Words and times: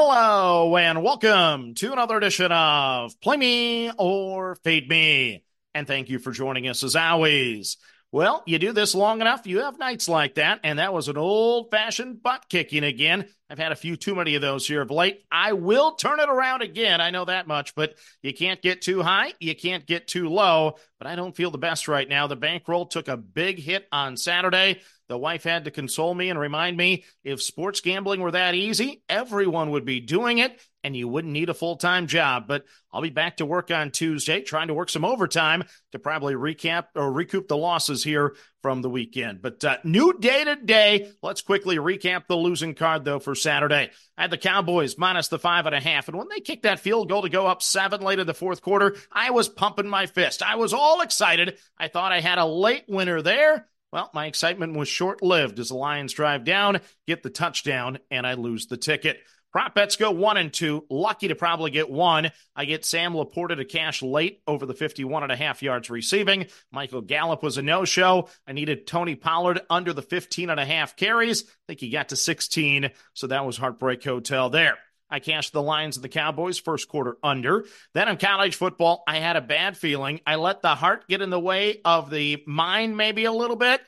Hello 0.00 0.76
and 0.76 1.02
welcome 1.02 1.74
to 1.74 1.92
another 1.92 2.16
edition 2.16 2.52
of 2.52 3.20
Play 3.20 3.36
Me 3.36 3.90
or 3.98 4.54
Fade 4.54 4.88
Me. 4.88 5.42
And 5.74 5.88
thank 5.88 6.08
you 6.08 6.20
for 6.20 6.30
joining 6.30 6.68
us 6.68 6.84
as 6.84 6.94
always. 6.94 7.78
Well, 8.12 8.44
you 8.46 8.60
do 8.60 8.70
this 8.70 8.94
long 8.94 9.20
enough, 9.20 9.44
you 9.48 9.58
have 9.62 9.76
nights 9.80 10.08
like 10.08 10.36
that, 10.36 10.60
and 10.62 10.78
that 10.78 10.94
was 10.94 11.08
an 11.08 11.18
old 11.18 11.72
fashioned 11.72 12.22
butt 12.22 12.44
kicking 12.48 12.84
again. 12.84 13.26
I've 13.50 13.58
had 13.58 13.72
a 13.72 13.76
few 13.76 13.96
too 13.96 14.14
many 14.14 14.36
of 14.36 14.40
those 14.40 14.68
here 14.68 14.82
of 14.82 14.92
late. 14.92 15.24
I 15.32 15.54
will 15.54 15.96
turn 15.96 16.20
it 16.20 16.28
around 16.28 16.62
again. 16.62 17.00
I 17.00 17.10
know 17.10 17.24
that 17.24 17.48
much, 17.48 17.74
but 17.74 17.96
you 18.22 18.32
can't 18.32 18.62
get 18.62 18.82
too 18.82 19.02
high. 19.02 19.32
You 19.40 19.56
can't 19.56 19.84
get 19.84 20.06
too 20.06 20.28
low. 20.28 20.76
But 20.98 21.08
I 21.08 21.16
don't 21.16 21.34
feel 21.34 21.50
the 21.50 21.58
best 21.58 21.88
right 21.88 22.08
now. 22.08 22.28
The 22.28 22.36
bankroll 22.36 22.86
took 22.86 23.08
a 23.08 23.16
big 23.16 23.58
hit 23.58 23.88
on 23.90 24.16
Saturday. 24.16 24.80
The 25.08 25.18
wife 25.18 25.44
had 25.44 25.64
to 25.64 25.70
console 25.70 26.14
me 26.14 26.28
and 26.28 26.38
remind 26.38 26.76
me 26.76 27.04
if 27.24 27.42
sports 27.42 27.80
gambling 27.80 28.20
were 28.20 28.32
that 28.32 28.54
easy, 28.54 29.02
everyone 29.08 29.70
would 29.70 29.86
be 29.86 30.00
doing 30.00 30.38
it 30.38 30.60
and 30.84 30.94
you 30.94 31.08
wouldn't 31.08 31.32
need 31.32 31.48
a 31.48 31.54
full 31.54 31.76
time 31.76 32.06
job. 32.06 32.46
But 32.46 32.64
I'll 32.92 33.02
be 33.02 33.10
back 33.10 33.38
to 33.38 33.46
work 33.46 33.70
on 33.70 33.90
Tuesday, 33.90 34.42
trying 34.42 34.68
to 34.68 34.74
work 34.74 34.90
some 34.90 35.04
overtime 35.04 35.64
to 35.92 35.98
probably 35.98 36.34
recap 36.34 36.86
or 36.94 37.10
recoup 37.10 37.48
the 37.48 37.56
losses 37.56 38.04
here 38.04 38.36
from 38.62 38.82
the 38.82 38.90
weekend. 38.90 39.40
But 39.40 39.64
uh, 39.64 39.78
new 39.82 40.18
day 40.18 40.44
today. 40.44 41.10
Let's 41.22 41.42
quickly 41.42 41.76
recap 41.76 42.26
the 42.28 42.36
losing 42.36 42.74
card, 42.74 43.04
though, 43.04 43.18
for 43.18 43.34
Saturday. 43.34 43.90
I 44.16 44.22
had 44.22 44.30
the 44.30 44.38
Cowboys 44.38 44.98
minus 44.98 45.28
the 45.28 45.38
five 45.38 45.66
and 45.66 45.74
a 45.74 45.80
half. 45.80 46.08
And 46.08 46.18
when 46.18 46.28
they 46.28 46.40
kicked 46.40 46.64
that 46.64 46.80
field 46.80 47.08
goal 47.08 47.22
to 47.22 47.28
go 47.28 47.46
up 47.46 47.62
seven 47.62 48.02
late 48.02 48.18
in 48.18 48.26
the 48.26 48.34
fourth 48.34 48.60
quarter, 48.60 48.96
I 49.10 49.30
was 49.30 49.48
pumping 49.48 49.88
my 49.88 50.06
fist. 50.06 50.42
I 50.42 50.56
was 50.56 50.74
all 50.74 51.00
excited. 51.00 51.58
I 51.78 51.88
thought 51.88 52.12
I 52.12 52.20
had 52.20 52.38
a 52.38 52.44
late 52.44 52.84
winner 52.88 53.22
there. 53.22 53.68
Well, 53.92 54.10
my 54.12 54.26
excitement 54.26 54.76
was 54.76 54.88
short 54.88 55.22
lived 55.22 55.58
as 55.58 55.68
the 55.68 55.74
Lions 55.74 56.12
drive 56.12 56.44
down, 56.44 56.80
get 57.06 57.22
the 57.22 57.30
touchdown, 57.30 57.98
and 58.10 58.26
I 58.26 58.34
lose 58.34 58.66
the 58.66 58.76
ticket. 58.76 59.20
Prop 59.50 59.74
bets 59.74 59.96
go 59.96 60.10
one 60.10 60.36
and 60.36 60.52
two. 60.52 60.84
Lucky 60.90 61.28
to 61.28 61.34
probably 61.34 61.70
get 61.70 61.88
one. 61.88 62.30
I 62.54 62.66
get 62.66 62.84
Sam 62.84 63.14
LaPorta 63.14 63.56
to 63.56 63.64
cash 63.64 64.02
late 64.02 64.42
over 64.46 64.66
the 64.66 64.74
51 64.74 65.22
and 65.22 65.32
a 65.32 65.36
half 65.36 65.62
yards 65.62 65.88
receiving. 65.88 66.48
Michael 66.70 67.00
Gallup 67.00 67.42
was 67.42 67.56
a 67.56 67.62
no 67.62 67.86
show. 67.86 68.28
I 68.46 68.52
needed 68.52 68.86
Tony 68.86 69.14
Pollard 69.14 69.62
under 69.70 69.94
the 69.94 70.02
15 70.02 70.50
and 70.50 70.60
a 70.60 70.66
half 70.66 70.96
carries. 70.96 71.44
I 71.44 71.52
think 71.68 71.80
he 71.80 71.88
got 71.88 72.10
to 72.10 72.16
16. 72.16 72.90
So 73.14 73.28
that 73.28 73.46
was 73.46 73.56
Heartbreak 73.56 74.04
Hotel 74.04 74.50
there. 74.50 74.76
I 75.10 75.20
cashed 75.20 75.52
the 75.52 75.62
Lions 75.62 75.96
and 75.96 76.04
the 76.04 76.08
Cowboys 76.08 76.58
first 76.58 76.88
quarter 76.88 77.16
under. 77.22 77.64
Then 77.94 78.08
in 78.08 78.16
college 78.16 78.56
football, 78.56 79.02
I 79.06 79.18
had 79.18 79.36
a 79.36 79.40
bad 79.40 79.76
feeling. 79.76 80.20
I 80.26 80.36
let 80.36 80.62
the 80.62 80.74
heart 80.74 81.08
get 81.08 81.22
in 81.22 81.30
the 81.30 81.40
way 81.40 81.80
of 81.84 82.10
the 82.10 82.42
mind 82.46 82.96
maybe 82.96 83.24
a 83.24 83.32
little 83.32 83.56
bit. 83.56 83.80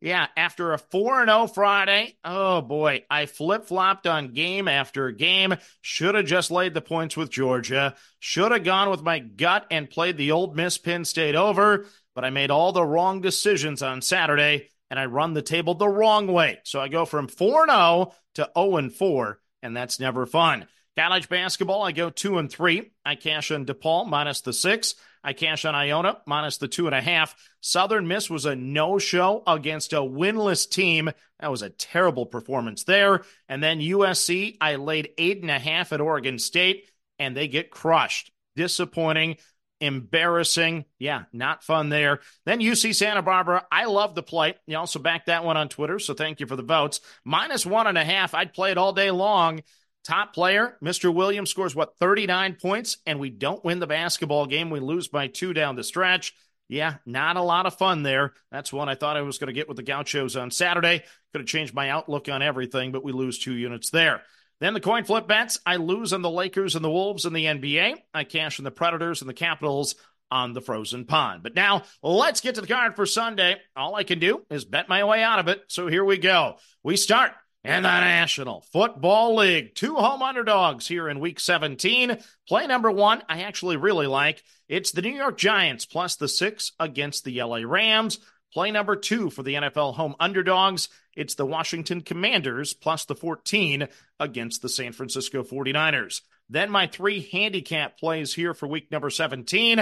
Yeah, 0.00 0.28
after 0.36 0.72
a 0.72 0.78
4 0.78 1.26
0 1.26 1.48
Friday, 1.48 2.16
oh 2.24 2.60
boy, 2.60 3.04
I 3.10 3.26
flip 3.26 3.64
flopped 3.64 4.06
on 4.06 4.32
game 4.32 4.68
after 4.68 5.10
game. 5.10 5.56
Should 5.80 6.14
have 6.14 6.26
just 6.26 6.52
laid 6.52 6.72
the 6.72 6.80
points 6.80 7.16
with 7.16 7.30
Georgia. 7.30 7.96
Should 8.20 8.52
have 8.52 8.62
gone 8.62 8.90
with 8.90 9.02
my 9.02 9.18
gut 9.18 9.66
and 9.72 9.90
played 9.90 10.16
the 10.16 10.30
Ole 10.30 10.54
Miss 10.54 10.78
Penn 10.78 11.04
State 11.04 11.34
over, 11.34 11.86
but 12.14 12.24
I 12.24 12.30
made 12.30 12.52
all 12.52 12.70
the 12.70 12.84
wrong 12.84 13.20
decisions 13.20 13.82
on 13.82 14.00
Saturday 14.00 14.68
and 14.88 15.00
I 15.00 15.06
run 15.06 15.34
the 15.34 15.42
table 15.42 15.74
the 15.74 15.88
wrong 15.88 16.28
way. 16.28 16.60
So 16.62 16.80
I 16.80 16.86
go 16.86 17.04
from 17.04 17.26
4 17.26 17.66
0 17.66 18.14
to 18.36 18.50
0 18.56 18.90
4 18.90 19.40
and 19.62 19.76
that's 19.76 20.00
never 20.00 20.26
fun. 20.26 20.66
College 20.96 21.28
basketball, 21.28 21.82
I 21.82 21.92
go 21.92 22.10
two 22.10 22.38
and 22.38 22.50
three. 22.50 22.90
I 23.04 23.14
cash 23.14 23.52
on 23.52 23.66
DePaul 23.66 24.08
minus 24.08 24.40
the 24.40 24.52
six. 24.52 24.96
I 25.22 25.32
cash 25.32 25.64
on 25.64 25.74
Iona 25.74 26.18
minus 26.26 26.58
the 26.58 26.68
two 26.68 26.86
and 26.86 26.94
a 26.94 27.00
half. 27.00 27.36
Southern 27.60 28.08
Miss 28.08 28.28
was 28.28 28.46
a 28.46 28.56
no 28.56 28.98
show 28.98 29.42
against 29.46 29.92
a 29.92 29.98
winless 29.98 30.68
team. 30.68 31.10
That 31.38 31.50
was 31.50 31.62
a 31.62 31.70
terrible 31.70 32.26
performance 32.26 32.84
there. 32.84 33.22
And 33.48 33.62
then 33.62 33.80
USC, 33.80 34.56
I 34.60 34.76
laid 34.76 35.10
eight 35.18 35.40
and 35.40 35.50
a 35.50 35.58
half 35.58 35.92
at 35.92 36.00
Oregon 36.00 36.38
State, 36.38 36.90
and 37.18 37.36
they 37.36 37.46
get 37.46 37.70
crushed. 37.70 38.32
Disappointing 38.56 39.36
embarrassing. 39.80 40.84
Yeah, 40.98 41.24
not 41.32 41.62
fun 41.62 41.88
there. 41.88 42.20
Then 42.46 42.60
UC 42.60 42.94
Santa 42.94 43.22
Barbara. 43.22 43.66
I 43.70 43.84
love 43.86 44.14
the 44.14 44.22
play. 44.22 44.54
You 44.66 44.78
also 44.78 44.98
backed 44.98 45.26
that 45.26 45.44
one 45.44 45.56
on 45.56 45.68
Twitter, 45.68 45.98
so 45.98 46.14
thank 46.14 46.40
you 46.40 46.46
for 46.46 46.56
the 46.56 46.62
votes. 46.62 47.00
Minus 47.24 47.64
one 47.64 47.86
and 47.86 47.98
a 47.98 48.04
half. 48.04 48.34
I'd 48.34 48.54
play 48.54 48.70
it 48.70 48.78
all 48.78 48.92
day 48.92 49.10
long. 49.10 49.62
Top 50.04 50.32
player, 50.32 50.78
Mr. 50.82 51.12
Williams 51.12 51.50
scores 51.50 51.74
what, 51.74 51.98
39 51.98 52.56
points, 52.60 52.96
and 53.04 53.20
we 53.20 53.30
don't 53.30 53.64
win 53.64 53.78
the 53.78 53.86
basketball 53.86 54.46
game. 54.46 54.70
We 54.70 54.80
lose 54.80 55.08
by 55.08 55.26
two 55.26 55.52
down 55.52 55.76
the 55.76 55.84
stretch. 55.84 56.34
Yeah, 56.68 56.94
not 57.06 57.36
a 57.36 57.42
lot 57.42 57.66
of 57.66 57.76
fun 57.76 58.02
there. 58.02 58.32
That's 58.50 58.72
one 58.72 58.88
I 58.88 58.94
thought 58.94 59.16
I 59.16 59.22
was 59.22 59.38
going 59.38 59.48
to 59.48 59.54
get 59.54 59.68
with 59.68 59.76
the 59.76 59.82
Gauchos 59.82 60.36
on 60.36 60.50
Saturday. 60.50 61.02
Could 61.32 61.40
have 61.40 61.46
changed 61.46 61.74
my 61.74 61.90
outlook 61.90 62.28
on 62.28 62.42
everything, 62.42 62.92
but 62.92 63.04
we 63.04 63.12
lose 63.12 63.38
two 63.38 63.54
units 63.54 63.90
there. 63.90 64.22
Then 64.60 64.74
the 64.74 64.80
coin 64.80 65.04
flip 65.04 65.28
bets. 65.28 65.58
I 65.64 65.76
lose 65.76 66.12
on 66.12 66.22
the 66.22 66.30
Lakers 66.30 66.74
and 66.74 66.84
the 66.84 66.90
Wolves 66.90 67.24
in 67.24 67.32
the 67.32 67.44
NBA. 67.44 67.96
I 68.12 68.24
cash 68.24 68.58
on 68.58 68.64
the 68.64 68.70
Predators 68.70 69.20
and 69.20 69.28
the 69.28 69.34
Capitals 69.34 69.94
on 70.30 70.52
the 70.52 70.60
frozen 70.60 71.04
pond. 71.04 71.42
But 71.42 71.54
now 71.54 71.84
let's 72.02 72.40
get 72.40 72.56
to 72.56 72.60
the 72.60 72.66
card 72.66 72.96
for 72.96 73.06
Sunday. 73.06 73.56
All 73.76 73.94
I 73.94 74.04
can 74.04 74.18
do 74.18 74.42
is 74.50 74.64
bet 74.64 74.88
my 74.88 75.04
way 75.04 75.22
out 75.22 75.38
of 75.38 75.48
it. 75.48 75.62
So 75.68 75.86
here 75.86 76.04
we 76.04 76.18
go. 76.18 76.56
We 76.82 76.96
start 76.96 77.32
in 77.64 77.82
the 77.82 78.00
National 78.00 78.62
Football 78.72 79.36
League. 79.36 79.74
Two 79.74 79.94
home 79.94 80.22
underdogs 80.22 80.86
here 80.86 81.08
in 81.08 81.20
week 81.20 81.40
17. 81.40 82.18
Play 82.46 82.66
number 82.66 82.90
one, 82.90 83.22
I 83.28 83.42
actually 83.42 83.76
really 83.76 84.06
like. 84.06 84.42
It's 84.68 84.92
the 84.92 85.02
New 85.02 85.14
York 85.14 85.38
Giants 85.38 85.86
plus 85.86 86.16
the 86.16 86.28
six 86.28 86.72
against 86.78 87.24
the 87.24 87.42
LA 87.42 87.60
Rams. 87.64 88.18
Play 88.52 88.70
number 88.70 88.96
two 88.96 89.30
for 89.30 89.42
the 89.42 89.54
NFL 89.54 89.94
home 89.94 90.14
underdogs. 90.18 90.88
It's 91.18 91.34
the 91.34 91.44
Washington 91.44 92.00
Commanders 92.00 92.74
plus 92.74 93.04
the 93.04 93.16
14 93.16 93.88
against 94.20 94.62
the 94.62 94.68
San 94.68 94.92
Francisco 94.92 95.42
49ers. 95.42 96.20
Then 96.48 96.70
my 96.70 96.86
three 96.86 97.28
handicap 97.32 97.98
plays 97.98 98.32
here 98.32 98.54
for 98.54 98.68
week 98.68 98.92
number 98.92 99.10
17. 99.10 99.78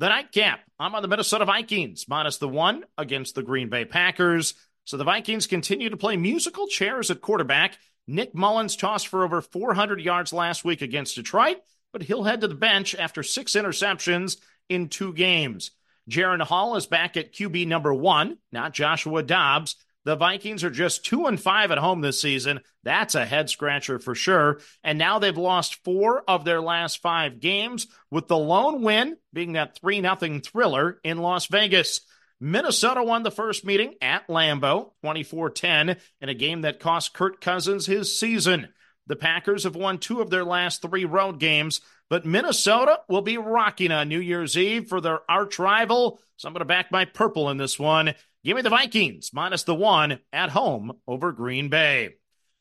The 0.00 0.08
nightcap, 0.08 0.60
I'm 0.80 0.96
on 0.96 1.02
the 1.02 1.08
Minnesota 1.08 1.44
Vikings 1.44 2.06
minus 2.08 2.38
the 2.38 2.48
one 2.48 2.84
against 2.98 3.36
the 3.36 3.44
Green 3.44 3.68
Bay 3.68 3.84
Packers. 3.84 4.54
So 4.84 4.96
the 4.96 5.04
Vikings 5.04 5.46
continue 5.46 5.90
to 5.90 5.96
play 5.96 6.16
musical 6.16 6.66
chairs 6.66 7.08
at 7.12 7.20
quarterback. 7.20 7.78
Nick 8.08 8.34
Mullens 8.34 8.76
tossed 8.76 9.06
for 9.06 9.22
over 9.22 9.40
400 9.40 10.00
yards 10.00 10.32
last 10.32 10.64
week 10.64 10.82
against 10.82 11.14
Detroit, 11.14 11.58
but 11.92 12.02
he'll 12.02 12.24
head 12.24 12.40
to 12.40 12.48
the 12.48 12.56
bench 12.56 12.96
after 12.96 13.22
six 13.22 13.52
interceptions 13.52 14.38
in 14.68 14.88
two 14.88 15.12
games. 15.12 15.70
Jaren 16.10 16.42
Hall 16.42 16.74
is 16.74 16.86
back 16.86 17.16
at 17.16 17.32
QB 17.32 17.68
number 17.68 17.94
one, 17.94 18.38
not 18.50 18.74
Joshua 18.74 19.22
Dobbs. 19.22 19.76
The 20.10 20.16
Vikings 20.16 20.64
are 20.64 20.70
just 20.70 21.04
two 21.04 21.26
and 21.26 21.40
five 21.40 21.70
at 21.70 21.78
home 21.78 22.00
this 22.00 22.20
season. 22.20 22.62
That's 22.82 23.14
a 23.14 23.24
head 23.24 23.48
scratcher 23.48 24.00
for 24.00 24.16
sure. 24.16 24.58
And 24.82 24.98
now 24.98 25.20
they've 25.20 25.38
lost 25.38 25.84
four 25.84 26.24
of 26.26 26.44
their 26.44 26.60
last 26.60 27.00
five 27.00 27.38
games, 27.38 27.86
with 28.10 28.26
the 28.26 28.36
lone 28.36 28.82
win 28.82 29.18
being 29.32 29.52
that 29.52 29.78
3 29.78 30.00
0 30.00 30.40
thriller 30.40 30.98
in 31.04 31.18
Las 31.18 31.46
Vegas. 31.46 32.00
Minnesota 32.40 33.04
won 33.04 33.22
the 33.22 33.30
first 33.30 33.64
meeting 33.64 33.94
at 34.02 34.26
Lambeau 34.26 34.90
24 35.02 35.50
10 35.50 35.96
in 36.20 36.28
a 36.28 36.34
game 36.34 36.62
that 36.62 36.80
cost 36.80 37.14
Kirk 37.14 37.40
Cousins 37.40 37.86
his 37.86 38.18
season. 38.18 38.70
The 39.06 39.14
Packers 39.14 39.62
have 39.62 39.76
won 39.76 39.98
two 39.98 40.20
of 40.20 40.28
their 40.28 40.44
last 40.44 40.82
three 40.82 41.04
road 41.04 41.38
games, 41.38 41.80
but 42.08 42.26
Minnesota 42.26 42.98
will 43.08 43.22
be 43.22 43.38
rocking 43.38 43.92
on 43.92 44.08
New 44.08 44.18
Year's 44.18 44.58
Eve 44.58 44.88
for 44.88 45.00
their 45.00 45.20
arch 45.30 45.60
rival. 45.60 46.20
So 46.36 46.48
I'm 46.48 46.52
going 46.52 46.62
to 46.62 46.64
back 46.64 46.90
my 46.90 47.04
purple 47.04 47.48
in 47.50 47.58
this 47.58 47.78
one. 47.78 48.14
Give 48.42 48.56
me 48.56 48.62
the 48.62 48.70
Vikings 48.70 49.30
minus 49.34 49.64
the 49.64 49.74
one 49.74 50.18
at 50.32 50.48
home 50.48 50.92
over 51.06 51.30
Green 51.30 51.68
Bay. 51.68 52.14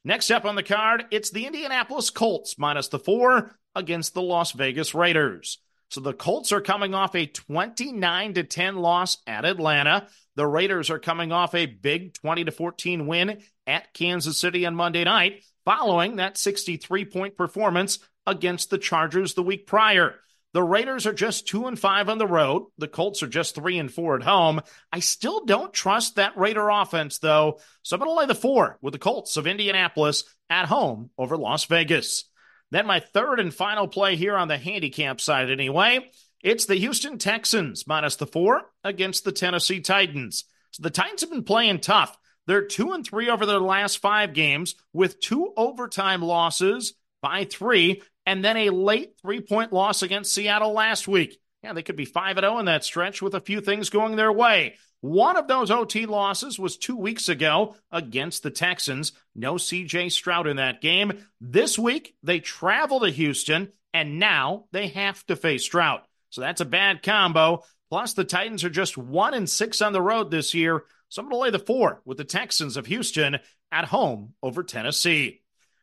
Next 0.03 0.29
up 0.29 0.43
on 0.43 0.55
the 0.55 0.63
card, 0.63 1.05
it's 1.09 1.29
the 1.29 1.45
Indianapolis 1.45 2.09
Colts 2.09 2.57
minus 2.57 2.89
the 2.89 2.99
four 2.99 3.55
against 3.75 4.13
the 4.13 4.21
Las 4.21 4.51
Vegas 4.51 4.93
Raiders. 4.93 5.59
So 5.89 6.01
the 6.01 6.13
Colts 6.13 6.51
are 6.51 6.59
coming 6.59 6.93
off 6.93 7.15
a 7.15 7.25
29 7.25 8.33
to 8.33 8.43
10 8.43 8.75
loss 8.77 9.17
at 9.25 9.45
Atlanta. 9.45 10.07
The 10.35 10.45
Raiders 10.45 10.89
are 10.89 10.99
coming 10.99 11.31
off 11.31 11.55
a 11.55 11.65
big 11.65 12.13
20 12.13 12.43
to 12.45 12.51
14 12.51 13.07
win 13.07 13.41
at 13.65 13.93
Kansas 13.93 14.37
City 14.37 14.65
on 14.65 14.75
Monday 14.75 15.05
night, 15.05 15.43
following 15.63 16.17
that 16.17 16.37
63 16.37 17.05
point 17.05 17.37
performance 17.37 17.99
against 18.27 18.69
the 18.69 18.77
Chargers 18.77 19.33
the 19.33 19.43
week 19.43 19.65
prior. 19.65 20.15
The 20.53 20.63
Raiders 20.63 21.05
are 21.05 21.13
just 21.13 21.47
2 21.47 21.67
and 21.67 21.77
5 21.77 22.09
on 22.09 22.17
the 22.17 22.25
road. 22.25 22.65
The 22.77 22.87
Colts 22.87 23.21
are 23.21 23.27
just 23.27 23.55
3 23.55 23.77
and 23.77 23.93
4 23.93 24.17
at 24.17 24.23
home. 24.23 24.61
I 24.91 24.99
still 24.99 25.45
don't 25.45 25.71
trust 25.71 26.15
that 26.15 26.37
Raider 26.37 26.69
offense 26.69 27.19
though. 27.19 27.59
So 27.83 27.95
I'm 27.95 27.99
going 27.99 28.09
to 28.09 28.19
lay 28.19 28.25
the 28.25 28.35
4 28.35 28.79
with 28.81 28.93
the 28.93 28.99
Colts 28.99 29.37
of 29.37 29.45
Indianapolis 29.45 30.23
at 30.49 30.65
home 30.65 31.11
over 31.17 31.37
Las 31.37 31.65
Vegas. 31.65 32.25
Then 32.71 32.87
my 32.87 32.99
third 32.99 33.39
and 33.39 33.53
final 33.53 33.87
play 33.87 34.15
here 34.15 34.35
on 34.35 34.47
the 34.47 34.57
handicap 34.57 35.21
side 35.21 35.49
anyway, 35.51 36.09
it's 36.41 36.65
the 36.65 36.75
Houston 36.75 37.17
Texans 37.17 37.85
minus 37.85 38.15
the 38.15 38.27
4 38.27 38.61
against 38.83 39.25
the 39.25 39.31
Tennessee 39.31 39.81
Titans. 39.81 40.45
So 40.71 40.81
the 40.83 40.89
Titans 40.89 41.21
have 41.21 41.31
been 41.31 41.43
playing 41.43 41.79
tough. 41.79 42.17
They're 42.47 42.65
2 42.65 42.93
and 42.93 43.05
3 43.05 43.29
over 43.29 43.45
their 43.45 43.59
last 43.59 43.99
5 43.99 44.33
games 44.33 44.75
with 44.93 45.19
two 45.19 45.53
overtime 45.55 46.21
losses 46.23 46.93
by 47.21 47.45
3 47.45 48.01
and 48.29 48.45
then 48.45 48.57
a 48.57 48.69
late 48.69 49.15
three 49.19 49.41
point 49.41 49.73
loss 49.73 50.03
against 50.03 50.31
Seattle 50.31 50.71
last 50.71 51.07
week. 51.07 51.41
Yeah, 51.63 51.73
they 51.73 51.81
could 51.81 51.95
be 51.95 52.05
5 52.05 52.37
0 52.37 52.59
in 52.59 52.65
that 52.65 52.83
stretch 52.83 53.23
with 53.23 53.33
a 53.33 53.41
few 53.41 53.59
things 53.59 53.89
going 53.89 54.15
their 54.15 54.31
way. 54.31 54.75
One 55.01 55.35
of 55.35 55.47
those 55.47 55.71
OT 55.71 56.05
losses 56.05 56.59
was 56.59 56.77
two 56.77 56.95
weeks 56.95 57.27
ago 57.27 57.75
against 57.91 58.43
the 58.43 58.51
Texans. 58.51 59.13
No 59.33 59.55
CJ 59.55 60.11
Stroud 60.11 60.45
in 60.45 60.57
that 60.57 60.79
game. 60.79 61.25
This 61.41 61.79
week, 61.79 62.13
they 62.21 62.39
travel 62.39 62.99
to 62.99 63.09
Houston, 63.09 63.69
and 63.95 64.19
now 64.19 64.65
they 64.71 64.89
have 64.89 65.25
to 65.25 65.35
face 65.35 65.63
Stroud. 65.63 66.01
So 66.29 66.41
that's 66.41 66.61
a 66.61 66.65
bad 66.65 67.01
combo. 67.01 67.63
Plus, 67.89 68.13
the 68.13 68.25
Titans 68.25 68.63
are 68.63 68.69
just 68.69 68.95
one 68.95 69.33
and 69.33 69.49
six 69.49 69.81
on 69.81 69.91
the 69.91 70.03
road 70.03 70.29
this 70.29 70.53
year. 70.53 70.83
So 71.07 71.23
I'm 71.23 71.29
going 71.29 71.39
to 71.39 71.43
lay 71.45 71.49
the 71.49 71.65
four 71.65 72.03
with 72.05 72.19
the 72.19 72.25
Texans 72.25 72.77
of 72.77 72.85
Houston 72.85 73.39
at 73.71 73.85
home 73.85 74.35
over 74.43 74.61
Tennessee. 74.61 75.38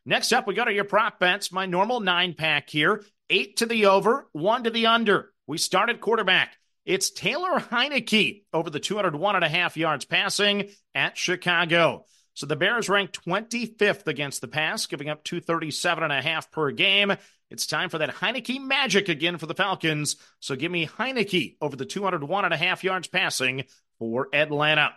Next 0.08 0.32
up, 0.32 0.47
we 0.47 0.55
go 0.55 0.64
to 0.64 0.73
your 0.73 0.85
prop 0.85 1.19
bets. 1.19 1.50
My 1.50 1.67
normal 1.67 1.99
nine 1.99 2.35
pack 2.35 2.70
here 2.70 3.03
eight 3.29 3.56
to 3.56 3.67
the 3.67 3.87
over, 3.87 4.29
one 4.31 4.62
to 4.62 4.70
the 4.70 4.87
under. 4.87 5.32
We 5.49 5.58
started 5.58 6.00
quarterback. 6.00 6.56
It's 6.85 7.11
Taylor 7.11 7.58
Heinicke 7.58 8.44
over 8.53 8.70
the 8.70 8.79
201 8.79 9.35
and 9.35 9.44
a 9.44 9.49
half 9.49 9.76
yards 9.76 10.05
passing 10.05 10.69
at 10.94 11.19
Chicago. 11.19 12.05
So 12.35 12.47
the 12.47 12.55
Bears 12.55 12.88
ranked 12.88 13.25
25th 13.26 14.06
against 14.06 14.41
the 14.41 14.47
pass, 14.47 14.87
giving 14.87 15.08
up 15.08 15.25
237 15.25 16.05
and 16.05 16.12
a 16.12 16.23
half 16.23 16.53
per 16.53 16.70
game. 16.70 17.17
It's 17.50 17.67
time 17.67 17.88
for 17.88 17.99
that 17.99 18.14
Heinicke 18.14 18.61
magic 18.61 19.08
again 19.08 19.38
for 19.38 19.47
the 19.47 19.55
Falcons. 19.55 20.14
So 20.38 20.55
give 20.55 20.70
me 20.70 20.87
Heinicke 20.87 21.56
over 21.61 21.75
the 21.75 21.85
201 21.85 22.44
and 22.44 22.55
a 22.55 22.56
half 22.56 22.85
yards 22.85 23.08
passing 23.08 23.64
for 23.99 24.29
Atlanta. 24.32 24.93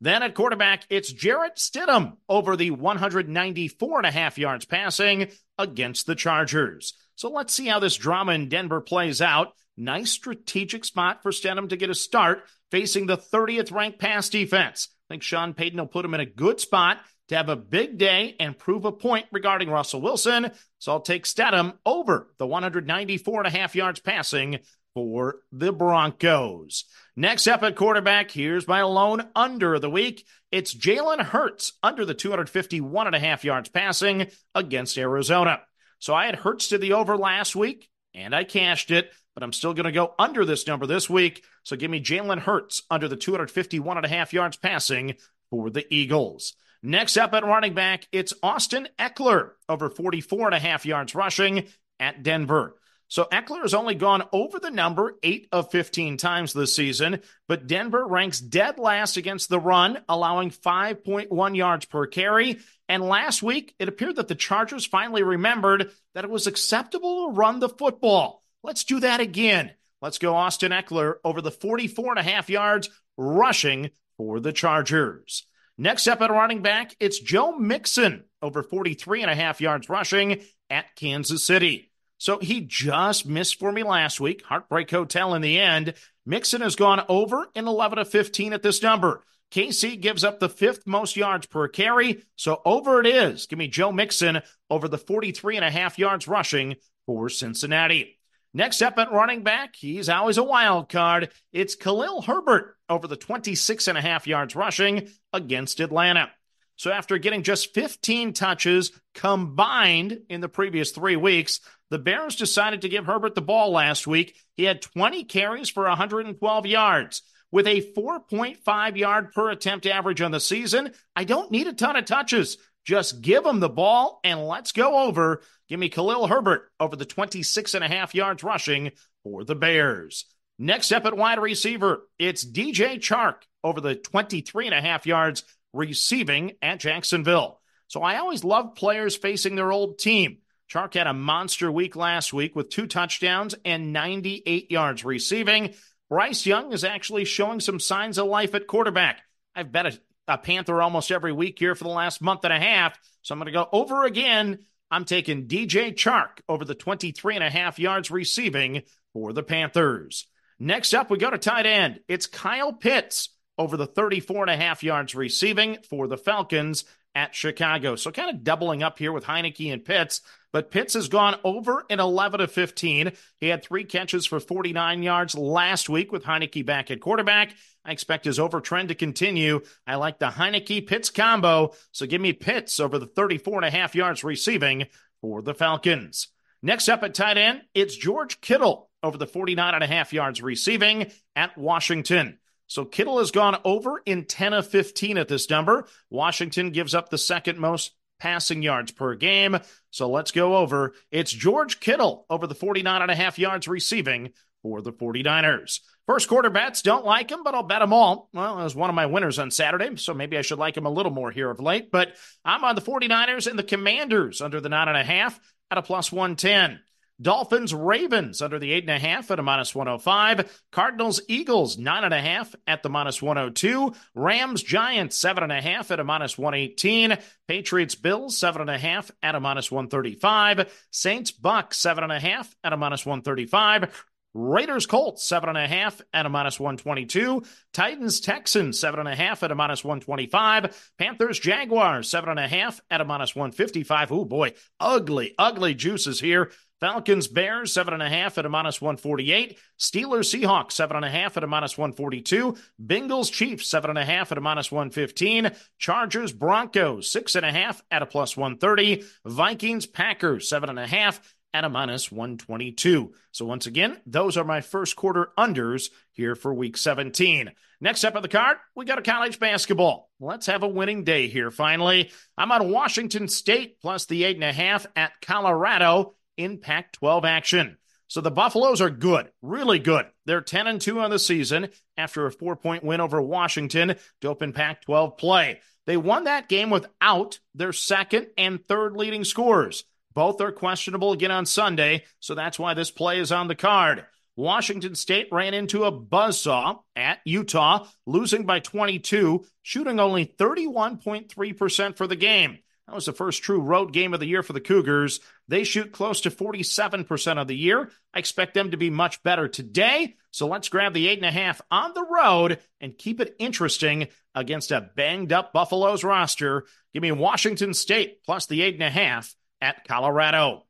Then 0.00 0.22
at 0.22 0.34
quarterback, 0.34 0.84
it's 0.90 1.12
Jarrett 1.12 1.56
Stidham 1.56 2.16
over 2.28 2.56
the 2.56 2.72
194 2.72 3.98
and 3.98 4.06
a 4.06 4.10
half 4.10 4.38
yards 4.38 4.64
passing 4.64 5.30
against 5.58 6.06
the 6.06 6.14
Chargers. 6.14 6.94
So 7.14 7.30
let's 7.30 7.54
see 7.54 7.66
how 7.66 7.78
this 7.78 7.96
drama 7.96 8.32
in 8.32 8.48
Denver 8.48 8.80
plays 8.80 9.22
out. 9.22 9.52
Nice 9.76 10.10
strategic 10.10 10.84
spot 10.84 11.22
for 11.22 11.30
Stidham 11.30 11.68
to 11.68 11.76
get 11.76 11.90
a 11.90 11.94
start 11.94 12.44
facing 12.70 13.06
the 13.06 13.16
30th 13.16 13.72
ranked 13.72 13.98
pass 13.98 14.28
defense. 14.28 14.88
I 15.08 15.14
think 15.14 15.22
Sean 15.22 15.54
Payton 15.54 15.78
will 15.78 15.86
put 15.86 16.04
him 16.04 16.14
in 16.14 16.20
a 16.20 16.26
good 16.26 16.60
spot 16.60 16.98
to 17.28 17.36
have 17.36 17.48
a 17.48 17.56
big 17.56 17.98
day 17.98 18.36
and 18.38 18.58
prove 18.58 18.84
a 18.84 18.92
point 18.92 19.26
regarding 19.32 19.70
Russell 19.70 20.00
Wilson. 20.00 20.50
So 20.78 20.92
I'll 20.92 21.00
take 21.00 21.24
Stidham 21.24 21.74
over 21.86 22.28
the 22.38 22.46
194 22.46 23.40
and 23.40 23.46
a 23.46 23.58
half 23.58 23.74
yards 23.74 24.00
passing 24.00 24.58
for 24.94 25.40
the 25.52 25.72
Broncos. 25.72 26.84
Next 27.16 27.46
up 27.46 27.62
at 27.62 27.76
quarterback, 27.76 28.30
here's 28.30 28.68
my 28.68 28.82
lone 28.82 29.28
under 29.34 29.74
of 29.74 29.82
the 29.82 29.90
week. 29.90 30.26
It's 30.50 30.74
Jalen 30.74 31.20
Hurts 31.20 31.72
under 31.82 32.04
the 32.04 32.14
251 32.14 33.06
and 33.06 33.16
a 33.16 33.20
half 33.20 33.44
yards 33.44 33.68
passing 33.68 34.28
against 34.54 34.96
Arizona. 34.96 35.60
So 35.98 36.14
I 36.14 36.26
had 36.26 36.36
Hurts 36.36 36.68
to 36.68 36.78
the 36.78 36.92
over 36.92 37.16
last 37.16 37.56
week 37.56 37.88
and 38.14 38.34
I 38.34 38.44
cashed 38.44 38.90
it 38.90 39.12
but 39.34 39.42
I'm 39.42 39.52
still 39.52 39.74
going 39.74 39.84
to 39.84 39.92
go 39.92 40.14
under 40.18 40.44
this 40.44 40.66
number 40.66 40.86
this 40.86 41.10
week. 41.10 41.44
So 41.64 41.76
give 41.76 41.90
me 41.90 42.00
Jalen 42.02 42.38
Hurts 42.38 42.82
under 42.90 43.08
the 43.08 43.16
251 43.16 43.96
and 43.96 44.06
a 44.06 44.08
half 44.08 44.32
yards 44.32 44.56
passing 44.56 45.16
for 45.50 45.70
the 45.70 45.92
Eagles. 45.92 46.54
Next 46.82 47.16
up 47.16 47.34
at 47.34 47.44
running 47.44 47.74
back, 47.74 48.06
it's 48.12 48.34
Austin 48.42 48.88
Ekeler 48.98 49.50
over 49.68 49.90
44 49.90 50.46
and 50.46 50.54
a 50.54 50.58
half 50.58 50.86
yards 50.86 51.14
rushing 51.14 51.66
at 51.98 52.22
Denver. 52.22 52.76
So 53.14 53.28
Ekeler 53.30 53.62
has 53.62 53.74
only 53.74 53.94
gone 53.94 54.24
over 54.32 54.58
the 54.58 54.72
number 54.72 55.14
8 55.22 55.46
of 55.52 55.70
15 55.70 56.16
times 56.16 56.52
this 56.52 56.74
season, 56.74 57.20
but 57.46 57.68
Denver 57.68 58.04
ranks 58.04 58.40
dead 58.40 58.76
last 58.76 59.16
against 59.16 59.48
the 59.48 59.60
run, 59.60 60.02
allowing 60.08 60.50
5.1 60.50 61.56
yards 61.56 61.84
per 61.84 62.08
carry. 62.08 62.58
And 62.88 63.04
last 63.04 63.40
week, 63.40 63.72
it 63.78 63.86
appeared 63.86 64.16
that 64.16 64.26
the 64.26 64.34
Chargers 64.34 64.84
finally 64.84 65.22
remembered 65.22 65.92
that 66.16 66.24
it 66.24 66.30
was 66.30 66.48
acceptable 66.48 67.28
to 67.28 67.36
run 67.36 67.60
the 67.60 67.68
football. 67.68 68.42
Let's 68.64 68.82
do 68.82 68.98
that 68.98 69.20
again. 69.20 69.70
Let's 70.02 70.18
go 70.18 70.34
Austin 70.34 70.72
Ekeler 70.72 71.14
over 71.22 71.40
the 71.40 71.52
44 71.52 72.10
and 72.10 72.18
a 72.18 72.28
half 72.28 72.50
yards 72.50 72.90
rushing 73.16 73.90
for 74.16 74.40
the 74.40 74.52
Chargers. 74.52 75.46
Next 75.78 76.08
up 76.08 76.20
at 76.20 76.32
running 76.32 76.62
back, 76.62 76.96
it's 76.98 77.20
Joe 77.20 77.52
Mixon 77.52 78.24
over 78.42 78.64
43 78.64 79.22
and 79.22 79.30
a 79.30 79.36
half 79.36 79.60
yards 79.60 79.88
rushing 79.88 80.42
at 80.68 80.96
Kansas 80.96 81.46
City. 81.46 81.92
So 82.24 82.38
he 82.38 82.62
just 82.62 83.26
missed 83.26 83.58
for 83.58 83.70
me 83.70 83.82
last 83.82 84.18
week. 84.18 84.42
Heartbreak 84.46 84.90
Hotel 84.90 85.34
in 85.34 85.42
the 85.42 85.60
end. 85.60 85.92
Mixon 86.24 86.62
has 86.62 86.74
gone 86.74 87.04
over 87.06 87.48
in 87.54 87.68
11 87.68 87.98
of 87.98 88.08
15 88.08 88.54
at 88.54 88.62
this 88.62 88.82
number. 88.82 89.22
KC 89.50 90.00
gives 90.00 90.24
up 90.24 90.40
the 90.40 90.48
fifth 90.48 90.86
most 90.86 91.18
yards 91.18 91.44
per 91.44 91.68
carry. 91.68 92.24
So 92.36 92.62
over 92.64 92.98
it 92.98 93.06
is. 93.06 93.44
Give 93.44 93.58
me 93.58 93.68
Joe 93.68 93.92
Mixon 93.92 94.40
over 94.70 94.88
the 94.88 94.96
43 94.96 95.56
and 95.56 95.66
a 95.66 95.70
half 95.70 95.98
yards 95.98 96.26
rushing 96.26 96.76
for 97.04 97.28
Cincinnati. 97.28 98.18
Next 98.54 98.80
up 98.80 98.98
at 98.98 99.12
running 99.12 99.42
back, 99.42 99.76
he's 99.76 100.08
always 100.08 100.38
a 100.38 100.42
wild 100.42 100.88
card. 100.88 101.28
It's 101.52 101.74
Khalil 101.74 102.22
Herbert 102.22 102.74
over 102.88 103.06
the 103.06 103.16
26 103.16 103.86
and 103.86 103.98
a 103.98 104.00
half 104.00 104.26
yards 104.26 104.56
rushing 104.56 105.10
against 105.34 105.78
Atlanta. 105.78 106.30
So 106.76 106.90
after 106.90 107.18
getting 107.18 107.42
just 107.42 107.74
15 107.74 108.32
touches 108.32 108.92
combined 109.14 110.22
in 110.28 110.40
the 110.40 110.48
previous 110.48 110.90
three 110.90 111.16
weeks, 111.16 111.60
the 111.90 111.98
Bears 111.98 112.36
decided 112.36 112.82
to 112.82 112.88
give 112.88 113.06
Herbert 113.06 113.34
the 113.34 113.42
ball 113.42 113.70
last 113.70 114.06
week. 114.06 114.36
He 114.56 114.64
had 114.64 114.82
20 114.82 115.24
carries 115.24 115.68
for 115.68 115.84
112 115.84 116.66
yards. 116.66 117.22
With 117.52 117.68
a 117.68 117.82
4.5 117.96 118.96
yard 118.96 119.32
per 119.32 119.50
attempt 119.50 119.86
average 119.86 120.20
on 120.20 120.32
the 120.32 120.40
season, 120.40 120.92
I 121.14 121.24
don't 121.24 121.52
need 121.52 121.68
a 121.68 121.72
ton 121.72 121.94
of 121.94 122.04
touches. 122.04 122.58
Just 122.84 123.20
give 123.20 123.46
him 123.46 123.60
the 123.60 123.68
ball 123.68 124.20
and 124.24 124.46
let's 124.46 124.72
go 124.72 125.06
over. 125.06 125.40
Give 125.68 125.78
me 125.78 125.88
Khalil 125.88 126.26
Herbert 126.26 126.70
over 126.80 126.96
the 126.96 127.04
26 127.04 127.74
and 127.74 127.84
a 127.84 127.88
half 127.88 128.14
yards 128.14 128.42
rushing 128.42 128.90
for 129.22 129.44
the 129.44 129.54
Bears. 129.54 130.26
Next 130.58 130.92
up 130.92 131.04
at 131.04 131.16
wide 131.16 131.38
receiver, 131.38 132.08
it's 132.18 132.44
DJ 132.44 132.96
Chark 132.96 133.36
over 133.62 133.80
the 133.80 133.94
23 133.94 134.66
and 134.66 134.74
a 134.74 134.80
half 134.80 135.06
yards 135.06 135.44
receiving 135.72 136.52
at 136.62 136.80
Jacksonville. 136.80 137.60
So 137.88 138.02
I 138.02 138.18
always 138.18 138.44
love 138.44 138.74
players 138.74 139.16
facing 139.16 139.56
their 139.56 139.72
old 139.72 139.98
team. 139.98 140.38
Chark 140.70 140.94
had 140.94 141.06
a 141.06 141.12
monster 141.12 141.70
week 141.70 141.96
last 141.96 142.32
week 142.32 142.56
with 142.56 142.70
two 142.70 142.86
touchdowns 142.86 143.54
and 143.64 143.92
98 143.92 144.70
yards 144.70 145.04
receiving. 145.04 145.74
Bryce 146.08 146.46
Young 146.46 146.72
is 146.72 146.84
actually 146.84 147.24
showing 147.24 147.60
some 147.60 147.80
signs 147.80 148.18
of 148.18 148.26
life 148.26 148.54
at 148.54 148.66
quarterback. 148.66 149.20
I've 149.54 149.72
bet 149.72 149.86
a 149.86 149.98
a 150.26 150.38
Panther 150.38 150.80
almost 150.80 151.10
every 151.10 151.32
week 151.32 151.58
here 151.58 151.74
for 151.74 151.84
the 151.84 151.90
last 151.90 152.22
month 152.22 152.44
and 152.44 152.52
a 152.52 152.58
half. 152.58 152.98
So 153.22 153.34
I'm 153.34 153.38
going 153.38 153.46
to 153.46 153.52
go 153.52 153.68
over 153.72 154.04
again. 154.04 154.60
I'm 154.90 155.04
taking 155.04 155.48
DJ 155.48 155.94
Chark 155.94 156.40
over 156.48 156.64
the 156.64 156.74
23 156.74 157.34
and 157.34 157.44
a 157.44 157.50
half 157.50 157.78
yards 157.78 158.10
receiving 158.10 158.82
for 159.12 159.32
the 159.32 159.42
Panthers. 159.42 160.26
Next 160.58 160.94
up, 160.94 161.10
we 161.10 161.18
go 161.18 161.30
to 161.30 161.38
tight 161.38 161.66
end. 161.66 162.00
It's 162.08 162.26
Kyle 162.26 162.72
Pitts 162.72 163.30
over 163.58 163.76
the 163.76 163.86
34 163.86 164.42
and 164.42 164.50
a 164.50 164.56
half 164.56 164.82
yards 164.82 165.14
receiving 165.14 165.78
for 165.88 166.06
the 166.06 166.16
Falcons 166.16 166.84
at 167.14 167.34
Chicago. 167.34 167.96
So 167.96 168.10
kind 168.10 168.30
of 168.30 168.44
doubling 168.44 168.82
up 168.82 168.98
here 168.98 169.12
with 169.12 169.24
Heinicke 169.24 169.72
and 169.72 169.84
Pitts. 169.84 170.20
But 170.52 170.70
Pitts 170.70 170.94
has 170.94 171.08
gone 171.08 171.36
over 171.42 171.84
in 171.88 171.98
11 171.98 172.40
of 172.40 172.52
15. 172.52 173.12
He 173.40 173.48
had 173.48 173.62
three 173.62 173.84
catches 173.84 174.24
for 174.24 174.38
49 174.38 175.02
yards 175.02 175.34
last 175.34 175.88
week 175.88 176.12
with 176.12 176.24
Heinicke 176.24 176.64
back 176.64 176.90
at 176.90 177.00
quarterback. 177.00 177.54
I 177.84 177.92
expect 177.92 178.24
his 178.24 178.38
over 178.38 178.60
trend 178.60 178.88
to 178.88 178.94
continue. 178.94 179.60
I 179.86 179.96
like 179.96 180.18
the 180.18 180.30
Heinicke 180.30 180.86
Pitts 180.86 181.10
combo. 181.10 181.72
So 181.92 182.06
give 182.06 182.20
me 182.20 182.32
Pitts 182.32 182.78
over 182.78 182.98
the 182.98 183.06
34 183.06 183.56
and 183.56 183.64
a 183.64 183.70
half 183.70 183.94
yards 183.94 184.22
receiving 184.22 184.86
for 185.20 185.42
the 185.42 185.54
Falcons. 185.54 186.28
Next 186.62 186.88
up 186.88 187.02
at 187.02 187.14
tight 187.14 187.36
end, 187.36 187.62
it's 187.74 187.96
George 187.96 188.40
Kittle 188.40 188.88
over 189.02 189.18
the 189.18 189.26
49 189.26 189.74
and 189.74 189.84
a 189.84 189.86
half 189.86 190.12
yards 190.12 190.40
receiving 190.40 191.10
at 191.36 191.58
Washington. 191.58 192.38
So 192.66 192.84
Kittle 192.84 193.18
has 193.18 193.30
gone 193.30 193.58
over 193.64 194.02
in 194.04 194.24
10 194.24 194.52
of 194.54 194.66
15 194.66 195.18
at 195.18 195.28
this 195.28 195.50
number. 195.50 195.86
Washington 196.10 196.70
gives 196.70 196.94
up 196.94 197.08
the 197.10 197.18
second 197.18 197.58
most 197.58 197.92
passing 198.18 198.62
yards 198.62 198.92
per 198.92 199.14
game. 199.14 199.58
So 199.90 200.10
let's 200.10 200.30
go 200.30 200.56
over. 200.56 200.94
It's 201.10 201.32
George 201.32 201.80
Kittle 201.80 202.26
over 202.30 202.46
the 202.46 202.54
49 202.54 203.02
and 203.02 203.10
a 203.10 203.14
half 203.14 203.38
yards 203.38 203.68
receiving 203.68 204.30
for 204.62 204.80
the 204.80 204.92
49ers. 204.92 205.80
First 206.06 206.28
quarter 206.28 206.50
bets, 206.50 206.82
don't 206.82 207.04
like 207.04 207.30
him, 207.30 207.42
but 207.44 207.54
I'll 207.54 207.62
bet 207.62 207.80
them 207.80 207.92
all. 207.92 208.28
Well, 208.34 208.58
it 208.58 208.64
was 208.64 208.74
one 208.74 208.90
of 208.90 208.96
my 208.96 209.06
winners 209.06 209.38
on 209.38 209.50
Saturday, 209.50 209.96
so 209.96 210.12
maybe 210.12 210.36
I 210.36 210.42
should 210.42 210.58
like 210.58 210.76
him 210.76 210.86
a 210.86 210.90
little 210.90 211.12
more 211.12 211.30
here 211.30 211.50
of 211.50 211.60
late. 211.60 211.90
But 211.90 212.14
I'm 212.44 212.64
on 212.64 212.74
the 212.74 212.82
49ers 212.82 213.46
and 213.46 213.58
the 213.58 213.62
Commanders 213.62 214.42
under 214.42 214.60
the 214.60 214.68
nine 214.68 214.88
and 214.88 214.96
a 214.96 215.04
half 215.04 215.38
at 215.70 215.78
a 215.78 215.82
plus 215.82 216.12
110. 216.12 216.80
Dolphins, 217.20 217.72
Ravens 217.72 218.42
under 218.42 218.58
the 218.58 218.72
eight 218.72 218.84
and 218.84 218.90
a 218.90 218.98
half 218.98 219.30
at 219.30 219.38
a 219.38 219.42
minus 219.42 219.74
105. 219.74 220.62
Cardinals, 220.72 221.20
Eagles, 221.28 221.78
nine 221.78 222.04
and 222.04 222.14
a 222.14 222.20
half 222.20 222.54
at 222.66 222.82
the 222.82 222.88
minus 222.88 223.22
102. 223.22 223.94
Rams, 224.14 224.62
Giants, 224.62 225.16
seven 225.16 225.44
and 225.44 225.52
a 225.52 225.60
half 225.60 225.90
at 225.90 226.00
a 226.00 226.04
minus 226.04 226.36
118. 226.36 227.16
Patriots, 227.46 227.94
Bills, 227.94 228.36
seven 228.36 228.62
and 228.62 228.70
a 228.70 228.78
half 228.78 229.10
at 229.22 229.36
a 229.36 229.40
minus 229.40 229.70
135. 229.70 230.86
Saints, 230.90 231.30
Bucs, 231.30 231.74
seven 231.74 232.04
and 232.04 232.12
a 232.12 232.20
half 232.20 232.54
at 232.64 232.72
a 232.72 232.76
minus 232.76 233.06
135. 233.06 234.04
Raiders 234.34 234.86
Colts, 234.86 235.22
seven 235.24 235.48
and 235.48 235.58
a 235.58 235.68
half 235.68 236.02
at 236.12 236.26
a 236.26 236.28
minus 236.28 236.58
122. 236.58 237.44
Titans 237.72 238.18
Texans, 238.18 238.80
seven 238.80 238.98
and 238.98 239.08
a 239.08 239.14
half 239.14 239.44
at 239.44 239.52
a 239.52 239.54
minus 239.54 239.84
125. 239.84 240.92
Panthers 240.98 241.38
Jaguars, 241.38 242.10
seven 242.10 242.30
and 242.30 242.40
a 242.40 242.48
half 242.48 242.80
at 242.90 243.00
a 243.00 243.04
minus 243.04 243.36
155. 243.36 244.10
Oh 244.10 244.24
boy, 244.24 244.54
ugly, 244.80 245.34
ugly 245.38 245.74
juices 245.74 246.18
here. 246.18 246.50
Falcons, 246.84 247.28
Bears, 247.28 247.72
seven 247.72 247.94
and 247.94 248.02
a 248.02 248.10
half 248.10 248.36
at 248.36 248.44
a 248.44 248.50
minus 248.50 248.78
148. 248.78 249.58
Steelers, 249.78 250.28
Seahawks, 250.28 250.72
seven 250.72 250.98
and 250.98 251.06
a 251.06 251.08
half 251.08 251.34
at 251.38 251.42
a 251.42 251.46
minus 251.46 251.78
142. 251.78 252.58
Bengals, 252.78 253.32
Chiefs, 253.32 253.66
seven 253.66 253.88
and 253.88 253.98
a 253.98 254.04
half 254.04 254.30
at 254.30 254.36
a 254.36 254.42
minus 254.42 254.70
115. 254.70 255.50
Chargers, 255.78 256.30
Broncos, 256.30 257.10
six 257.10 257.36
and 257.36 257.46
a 257.46 257.50
half 257.50 257.82
at 257.90 258.02
a 258.02 258.06
plus 258.06 258.36
130. 258.36 259.02
Vikings, 259.24 259.86
Packers, 259.86 260.46
seven 260.46 260.68
and 260.68 260.78
a 260.78 260.86
half 260.86 261.34
at 261.54 261.64
a 261.64 261.70
minus 261.70 262.12
122. 262.12 263.14
So 263.32 263.46
once 263.46 263.64
again, 263.64 263.98
those 264.04 264.36
are 264.36 264.44
my 264.44 264.60
first 264.60 264.94
quarter 264.94 265.30
unders 265.38 265.88
here 266.12 266.34
for 266.34 266.52
week 266.52 266.76
17. 266.76 267.50
Next 267.80 268.04
up 268.04 268.14
on 268.14 268.20
the 268.20 268.28
card, 268.28 268.58
we 268.74 268.84
got 268.84 268.98
a 268.98 269.02
college 269.02 269.38
basketball. 269.38 270.10
Let's 270.20 270.48
have 270.48 270.62
a 270.62 270.68
winning 270.68 271.04
day 271.04 271.28
here 271.28 271.50
finally. 271.50 272.10
I'm 272.36 272.52
on 272.52 272.70
Washington 272.70 273.28
State 273.28 273.80
plus 273.80 274.04
the 274.04 274.24
eight 274.24 274.36
and 274.36 274.44
a 274.44 274.52
half 274.52 274.86
at 274.94 275.12
Colorado 275.22 276.14
in 276.36 276.58
Pac 276.58 276.92
12 276.92 277.24
action. 277.24 277.78
So 278.08 278.20
the 278.20 278.30
Buffaloes 278.30 278.80
are 278.80 278.90
good, 278.90 279.30
really 279.42 279.78
good. 279.78 280.06
They're 280.26 280.40
10 280.40 280.66
and 280.66 280.80
2 280.80 281.00
on 281.00 281.10
the 281.10 281.18
season 281.18 281.70
after 281.96 282.26
a 282.26 282.32
four 282.32 282.54
point 282.56 282.84
win 282.84 283.00
over 283.00 283.20
Washington 283.20 283.96
to 284.20 284.28
open 284.28 284.52
Pac 284.52 284.82
12 284.82 285.16
play. 285.16 285.60
They 285.86 285.96
won 285.96 286.24
that 286.24 286.48
game 286.48 286.70
without 286.70 287.40
their 287.54 287.72
second 287.72 288.28
and 288.38 288.66
third 288.66 288.96
leading 288.96 289.24
scorers. 289.24 289.84
Both 290.14 290.40
are 290.40 290.52
questionable 290.52 291.12
again 291.12 291.30
on 291.30 291.44
Sunday, 291.44 292.04
so 292.20 292.34
that's 292.34 292.58
why 292.58 292.74
this 292.74 292.90
play 292.90 293.18
is 293.18 293.32
on 293.32 293.48
the 293.48 293.54
card. 293.54 294.06
Washington 294.36 294.94
State 294.94 295.28
ran 295.30 295.54
into 295.54 295.84
a 295.84 295.92
buzzsaw 295.92 296.80
at 296.96 297.20
Utah, 297.24 297.86
losing 298.06 298.46
by 298.46 298.60
22, 298.60 299.44
shooting 299.62 300.00
only 300.00 300.26
31.3% 300.26 301.96
for 301.96 302.06
the 302.06 302.16
game. 302.16 302.58
That 302.86 302.94
was 302.94 303.06
the 303.06 303.12
first 303.12 303.42
true 303.42 303.60
road 303.60 303.92
game 303.92 304.12
of 304.12 304.20
the 304.20 304.26
year 304.26 304.42
for 304.42 304.52
the 304.52 304.60
Cougars. 304.60 305.20
They 305.48 305.64
shoot 305.64 305.90
close 305.90 306.20
to 306.22 306.30
47% 306.30 307.40
of 307.40 307.48
the 307.48 307.56
year. 307.56 307.90
I 308.12 308.18
expect 308.18 308.52
them 308.52 308.72
to 308.72 308.76
be 308.76 308.90
much 308.90 309.22
better 309.22 309.48
today. 309.48 310.16
So 310.30 310.46
let's 310.46 310.68
grab 310.68 310.92
the 310.92 311.08
eight 311.08 311.18
and 311.18 311.26
a 311.26 311.30
half 311.30 311.62
on 311.70 311.94
the 311.94 312.04
road 312.04 312.58
and 312.80 312.98
keep 312.98 313.20
it 313.20 313.36
interesting 313.38 314.08
against 314.34 314.70
a 314.70 314.90
banged 314.94 315.32
up 315.32 315.52
Buffaloes 315.52 316.04
roster. 316.04 316.66
Give 316.92 317.02
me 317.02 317.12
Washington 317.12 317.72
State 317.72 318.22
plus 318.24 318.46
the 318.46 318.60
eight 318.60 318.74
and 318.74 318.82
a 318.82 318.90
half 318.90 319.34
at 319.62 319.86
Colorado. 319.88 320.66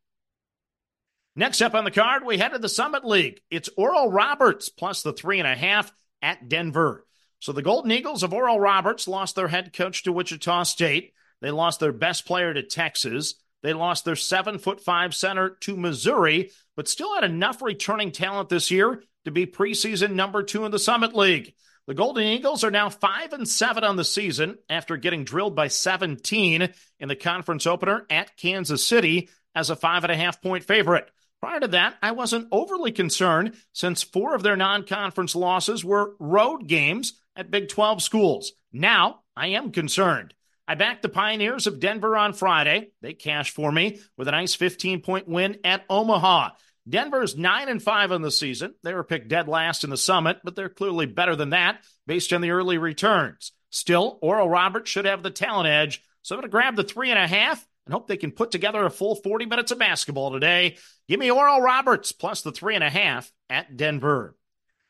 Next 1.35 1.63
up 1.63 1.75
on 1.75 1.83
the 1.83 1.91
card, 1.91 2.25
we 2.25 2.39
head 2.39 2.51
to 2.51 2.59
the 2.59 2.69
Summit 2.69 3.05
League. 3.05 3.41
It's 3.51 3.69
Oral 3.77 4.09
Roberts 4.09 4.69
plus 4.69 5.03
the 5.03 5.13
three 5.13 5.41
and 5.41 5.49
a 5.49 5.57
half 5.57 5.93
at 6.23 6.49
Denver. 6.49 7.05
So 7.41 7.53
the 7.53 7.61
Golden 7.61 7.91
Eagles 7.91 8.23
of 8.23 8.33
Oral 8.33 8.61
Roberts 8.61 9.09
lost 9.09 9.35
their 9.35 9.49
head 9.49 9.73
coach 9.73 10.05
to 10.05 10.13
Wichita 10.13 10.63
State. 10.63 11.13
They 11.45 11.51
lost 11.51 11.79
their 11.79 11.93
best 11.93 12.25
player 12.25 12.55
to 12.55 12.63
Texas. 12.63 13.35
They 13.63 13.75
lost 13.75 14.07
their 14.07 14.17
seven 14.17 14.59
foot 14.59 14.81
five 14.81 15.15
center 15.15 15.51
to 15.61 15.77
Missouri, 15.77 16.51
but 16.75 16.89
still 16.89 17.15
had 17.15 17.23
enough 17.23 17.61
returning 17.61 18.13
talent 18.13 18.49
this 18.49 18.71
year 18.71 19.03
to 19.27 19.31
be 19.31 19.45
preseason 19.45 20.13
number 20.13 20.43
two 20.43 20.65
in 20.65 20.71
the 20.71 20.79
Summit 20.79 21.15
League. 21.15 21.53
The 21.87 21.93
Golden 21.93 22.23
Eagles 22.23 22.65
are 22.65 22.71
now 22.71 22.89
five 22.89 23.35
and 23.35 23.47
seven 23.47 23.85
on 23.85 23.97
the 23.97 24.07
season 24.07 24.57
after 24.71 24.97
getting 24.97 25.25
drilled 25.25 25.55
by 25.55 25.69
17 25.69 26.73
in 26.99 27.09
the 27.09 27.15
conference 27.15 27.67
opener 27.67 28.07
at 28.09 28.39
Kansas 28.39 28.83
City 28.83 29.29
as 29.55 29.69
a 29.69 29.77
five 29.77 30.03
and 30.05 30.13
a 30.13 30.17
half 30.17 30.41
point 30.41 30.65
favorite. 30.65 31.11
Prior 31.43 31.61
to 31.61 31.69
that, 31.69 31.99
I 32.03 32.13
wasn't 32.13 32.49
overly 32.53 32.91
concerned 32.91 33.53
since 33.75 34.03
four 34.03 34.35
of 34.35 34.43
their 34.43 34.57
non 34.57 34.85
conference 34.85 35.37
losses 35.37 35.85
were 35.85 36.15
road 36.19 36.67
games 36.67 37.21
at 37.37 37.51
Big 37.51 37.69
12 37.69 38.03
schools. 38.03 38.53
Now 38.73 39.21
I 39.37 39.49
am 39.49 39.73
concerned. 39.73 40.33
I 40.67 40.75
backed 40.75 41.03
the 41.03 41.09
Pioneers 41.09 41.67
of 41.67 41.81
Denver 41.81 42.17
on 42.17 42.33
Friday. 42.33 42.91
They 43.03 43.13
cashed 43.13 43.55
for 43.55 43.71
me 43.71 44.01
with 44.17 44.29
a 44.29 44.33
nice 44.33 44.55
15 44.55 45.03
point 45.03 45.29
win 45.29 45.59
at 45.65 45.85
Omaha. 45.91 46.51
Denver's 46.89 47.37
9 47.37 47.69
and 47.69 47.83
5 47.83 48.13
on 48.13 48.23
the 48.23 48.31
season. 48.31 48.75
They 48.83 48.95
were 48.95 49.05
picked 49.05 49.29
dead 49.29 49.49
last 49.49 49.85
in 49.85 49.91
the 49.91 49.97
summit, 49.97 50.39
but 50.45 50.55
they're 50.55 50.69
clearly 50.69 51.07
better 51.07 51.37
than 51.37 51.51
that 51.51 51.81
based 52.07 52.33
on 52.33 52.41
the 52.41 52.51
early 52.51 52.79
returns. 52.79 53.53
Still, 53.71 54.19
Oral 54.23 54.49
Roberts 54.49 54.91
should 54.91 55.07
have 55.07 55.23
the 55.23 55.31
talent 55.31 55.69
edge, 55.69 56.03
so 56.23 56.35
I'm 56.35 56.41
going 56.41 56.49
to 56.49 56.53
grab 56.53 56.77
the 56.77 56.85
three 56.85 57.11
and 57.11 57.19
a 57.19 57.27
half 57.27 57.67
and 57.87 57.93
hope 57.93 58.07
they 58.07 58.17
can 58.17 58.33
put 58.33 58.51
together 58.51 58.85
a 58.85 58.91
full 58.91 59.17
40 59.17 59.47
minutes 59.47 59.73
of 59.73 59.79
basketball 59.79 60.33
today. 60.33 60.77
Give 61.09 61.21
me 61.21 61.31
Oral 61.31 61.61
Roberts 61.61 62.13
plus 62.13 62.43
the 62.43 62.53
three 62.53 62.75
and 62.75 62.85
a 62.85 62.91
half 62.91 63.31
at 63.51 63.77
Denver. 63.77 64.37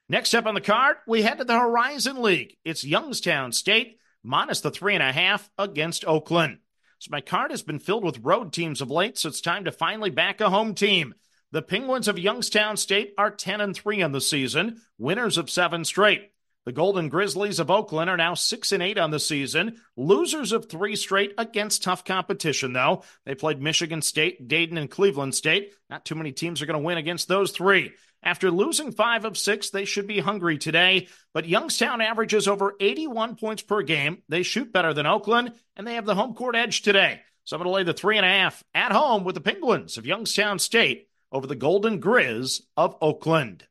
Next 0.09 0.35
up 0.35 0.47
on 0.47 0.55
the 0.55 0.61
card, 0.61 0.99
we 1.07 1.23
head 1.23 1.39
to 1.39 1.45
the 1.45 1.59
Horizon 1.59 2.21
League. 2.21 2.57
It's 2.65 2.85
Youngstown 2.85 3.53
State 3.53 3.99
minus 4.25 4.61
the 4.61 4.71
three 4.71 4.95
and 4.95 5.03
a 5.03 5.13
half 5.13 5.49
against 5.59 6.05
Oakland. 6.07 6.59
So 6.99 7.11
my 7.11 7.21
card 7.21 7.51
has 7.51 7.63
been 7.63 7.79
filled 7.79 8.03
with 8.03 8.25
road 8.25 8.53
teams 8.53 8.81
of 8.81 8.91
late, 8.91 9.19
so 9.19 9.29
it's 9.29 9.41
time 9.41 9.67
to 9.67 9.73
finally 9.73 10.11
back 10.11 10.41
a 10.41 10.51
home 10.51 10.75
team. 10.75 11.15
The 11.53 11.63
Penguins 11.63 12.09
of 12.09 12.19
Youngstown 12.19 12.77
State 12.77 13.15
are 13.17 13.31
10 13.31 13.61
and 13.61 13.77
3 13.77 14.03
on 14.03 14.13
the 14.13 14.21
season, 14.21 14.81
winners 14.99 15.39
of 15.39 15.51
seven 15.51 15.85
straight. 15.85 16.33
The 16.65 16.73
Golden 16.73 17.11
Grizzlies 17.11 17.59
of 17.59 17.71
Oakland 17.71 18.09
are 18.09 18.17
now 18.17 18.33
6 18.33 18.73
and 18.73 18.83
8 18.83 18.97
on 18.97 19.11
the 19.11 19.21
season, 19.21 19.77
losers 19.97 20.51
of 20.53 20.71
3 20.71 20.97
straight 20.97 21.35
against 21.37 21.83
tough 21.83 22.05
competition 22.05 22.73
though. 22.73 23.03
They 23.27 23.35
played 23.35 23.61
Michigan 23.61 24.01
State, 24.01 24.49
Dayton 24.49 24.79
and 24.79 24.91
Cleveland 24.91 25.35
State. 25.35 25.75
Not 25.91 26.07
too 26.07 26.15
many 26.15 26.33
teams 26.33 26.63
are 26.63 26.67
going 26.67 26.81
to 26.81 26.85
win 26.85 26.97
against 26.97 27.29
those 27.29 27.53
3. 27.53 27.93
After 28.25 28.51
losing 28.51 28.91
five 28.91 29.27
of 29.27 29.37
six, 29.37 29.69
they 29.69 29.85
should 29.85 30.07
be 30.07 30.19
hungry 30.19 30.57
today. 30.57 31.09
But 31.35 31.47
Youngstown 31.47 32.01
averages 32.01 32.49
over 32.49 32.75
81 32.81 33.37
points 33.37 33.63
per 33.63 33.83
game. 33.83 34.23
They 34.31 34.43
shoot 34.43 34.73
better 34.73 34.95
than 34.95 35.05
Oakland, 35.07 35.53
and 35.77 35.87
they 35.87 35.97
have 35.97 36.07
the 36.07 36.15
home 36.15 36.35
court 36.35 36.57
edge 36.57 36.81
today. 36.81 37.21
So 37.45 37.55
I'm 37.55 37.63
going 37.63 37.71
to 37.71 37.77
lay 37.77 37.83
the 37.83 37.93
three 37.93 38.17
and 38.17 38.25
a 38.25 38.29
half 38.31 38.65
at 38.75 38.93
home 38.93 39.25
with 39.25 39.35
the 39.35 39.43
Penguins 39.43 39.99
of 39.99 40.07
Youngstown 40.07 40.59
State 40.59 41.09
over 41.31 41.47
the 41.47 41.55
Golden 41.55 42.01
Grizz 42.01 42.63
of 42.79 42.97
Oakland. 43.03 43.67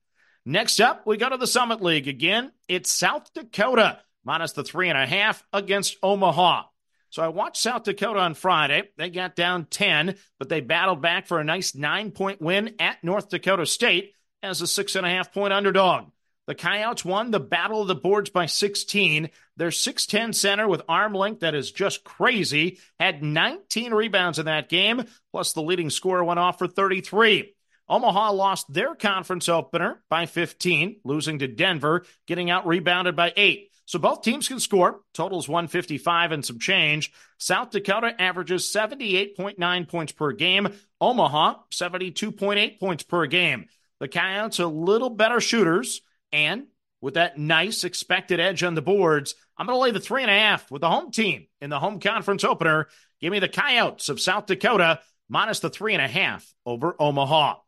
Next 0.46 0.80
up, 0.80 1.08
we 1.08 1.18
go 1.18 1.30
to 1.30 1.38
the 1.38 1.48
Summit 1.48 1.82
League 1.82 2.08
again. 2.08 2.52
It's 2.68 2.92
South 2.92 3.34
Dakota 3.34 4.02
minus 4.24 4.52
the 4.52 4.64
three 4.64 4.90
and 4.90 4.98
a 4.98 5.08
half 5.08 5.44
against 5.52 5.98
Omaha. 6.04 6.66
So 7.10 7.24
I 7.24 7.30
watched 7.30 7.58
South 7.58 7.84
Dakota 7.84 8.20
on 8.20 8.36
Friday. 8.36 8.84
They 8.98 9.10
got 9.10 9.36
down 9.36 9.66
10, 9.66 10.16
but 10.38 10.50
they 10.50 10.62
battled 10.62 11.02
back 11.02 11.26
for 11.26 11.40
a 11.40 11.44
nice 11.44 11.74
nine 11.74 12.12
point 12.12 12.42
win 12.42 12.76
at 12.80 13.04
North 13.04 13.30
Dakota 13.30 13.66
State 13.66 14.14
as 14.44 14.62
a 14.62 14.68
six 14.68 14.96
and 14.96 15.06
a 15.06 15.10
half 15.10 15.34
point 15.34 15.54
underdog. 15.54 16.12
The 16.46 16.56
Coyotes 16.56 17.06
won 17.06 17.32
the 17.32 17.40
Battle 17.40 17.82
of 17.82 17.88
the 17.88 17.96
Boards 17.96 18.30
by 18.30 18.48
16. 18.48 19.30
Their 19.56 19.70
6'10 19.70 20.36
center 20.36 20.68
with 20.68 20.82
arm 20.90 21.14
length 21.14 21.40
that 21.40 21.56
is 21.56 21.72
just 21.72 22.04
crazy 22.04 22.80
had 23.00 23.24
19 23.24 23.94
rebounds 23.94 24.40
in 24.40 24.48
that 24.48 24.68
game, 24.68 25.06
plus 25.32 25.54
the 25.54 25.62
leading 25.62 25.90
scorer 25.90 26.24
went 26.24 26.40
off 26.40 26.60
for 26.60 26.68
33. 26.68 27.56
Omaha 27.88 28.32
lost 28.32 28.72
their 28.72 28.94
conference 28.94 29.48
opener 29.48 30.04
by 30.10 30.26
15, 30.26 30.98
losing 31.06 31.40
to 31.40 31.48
Denver, 31.48 32.06
getting 32.28 32.50
out 32.50 32.68
rebounded 32.68 33.16
by 33.16 33.32
8. 33.36 33.70
So 33.86 34.00
both 34.00 34.22
teams 34.22 34.48
can 34.48 34.60
score. 34.60 35.02
Totals 35.14 35.48
155 35.48 36.32
and 36.32 36.46
some 36.46 36.60
change. 36.60 37.12
South 37.38 37.72
Dakota 37.72 38.14
averages 38.20 38.64
78.9 38.64 39.88
points 39.88 40.12
per 40.14 40.32
game. 40.32 40.70
Omaha 41.02 41.56
72.8 41.72 42.80
points 42.80 43.04
per 43.04 43.26
game. 43.28 43.68
The 44.04 44.10
Coyotes 44.10 44.60
are 44.60 44.64
a 44.64 44.68
little 44.68 45.10
better 45.10 45.40
shooters, 45.40 46.02
and 46.34 46.66
with 47.00 47.14
that 47.14 47.38
nice 47.38 47.86
expected 47.86 48.38
edge 48.38 48.62
on 48.62 48.76
the 48.76 48.82
boards, 48.82 49.34
I'm 49.58 49.66
going 49.66 49.78
to 49.78 49.82
lay 49.82 49.92
the 49.92 50.02
three 50.02 50.24
and 50.24 50.30
a 50.30 50.38
half 50.38 50.70
with 50.70 50.82
the 50.82 50.90
home 50.90 51.10
team 51.10 51.48
in 51.62 51.70
the 51.70 51.80
home 51.80 52.02
conference 52.02 52.44
opener. 52.44 52.90
Give 53.22 53.32
me 53.32 53.40
the 53.40 53.48
Coyotes 53.48 54.10
of 54.10 54.20
South 54.20 54.46
Dakota 54.46 55.00
minus 55.30 55.62
the 55.62 55.70
three 55.70 55.94
and 55.94 56.04
a 56.04 56.08
half 56.10 56.54
over 56.66 56.98
Omaha. 57.00 57.60